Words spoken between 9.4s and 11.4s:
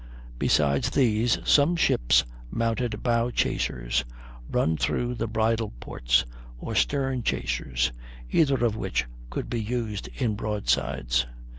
be used in broadsides.